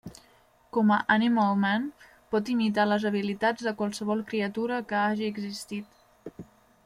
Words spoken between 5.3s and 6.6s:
existit.